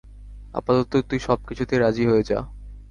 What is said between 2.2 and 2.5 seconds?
যা।